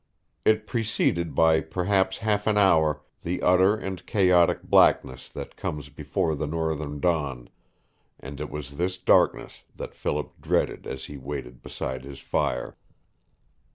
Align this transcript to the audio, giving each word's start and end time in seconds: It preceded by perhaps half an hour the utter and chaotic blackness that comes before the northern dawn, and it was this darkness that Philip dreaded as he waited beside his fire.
It 0.43 0.65
preceded 0.65 1.35
by 1.35 1.61
perhaps 1.61 2.17
half 2.17 2.47
an 2.47 2.57
hour 2.57 3.03
the 3.21 3.39
utter 3.43 3.75
and 3.75 4.03
chaotic 4.07 4.63
blackness 4.63 5.29
that 5.29 5.55
comes 5.55 5.89
before 5.89 6.33
the 6.33 6.47
northern 6.47 6.99
dawn, 6.99 7.51
and 8.19 8.41
it 8.41 8.49
was 8.49 8.77
this 8.77 8.97
darkness 8.97 9.63
that 9.75 9.93
Philip 9.93 10.33
dreaded 10.41 10.87
as 10.87 11.05
he 11.05 11.17
waited 11.17 11.61
beside 11.61 12.03
his 12.03 12.17
fire. 12.19 12.75